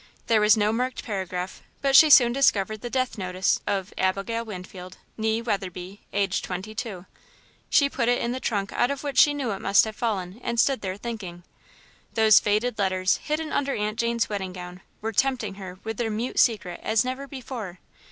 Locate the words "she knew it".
9.19-9.59